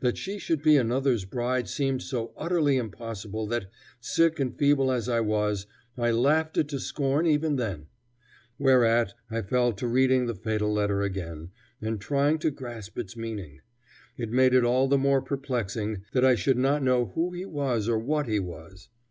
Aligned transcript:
That 0.00 0.16
she 0.16 0.38
should 0.38 0.62
be 0.62 0.78
another's 0.78 1.26
bride 1.26 1.68
seemed 1.68 2.00
so 2.00 2.32
utterly 2.34 2.78
impossible 2.78 3.46
that, 3.48 3.66
sick 4.00 4.40
and 4.40 4.56
feeble 4.56 4.90
as 4.90 5.06
I 5.06 5.20
was, 5.20 5.66
I 5.98 6.12
laughed 6.12 6.56
it 6.56 6.68
to 6.68 6.80
scorn 6.80 7.26
even 7.26 7.56
then; 7.56 7.88
whereat 8.58 9.12
I 9.30 9.42
fell 9.42 9.74
to 9.74 9.86
reading 9.86 10.24
the 10.28 10.34
fatal 10.34 10.72
letter 10.72 11.02
again, 11.02 11.50
and 11.82 12.00
trying 12.00 12.38
to 12.38 12.50
grasp 12.50 12.96
its 12.98 13.18
meaning. 13.18 13.60
It 14.16 14.30
made 14.30 14.54
it 14.54 14.64
all 14.64 14.84
only 14.84 14.94
the 14.94 14.98
more 15.02 15.20
perplexing 15.20 16.04
that 16.14 16.24
I 16.24 16.36
should 16.36 16.56
not 16.56 16.82
know 16.82 17.12
who 17.14 17.34
he 17.34 17.44
was 17.44 17.86
or 17.86 17.98
what 17.98 18.28
he 18.28 18.38
was. 18.40 18.88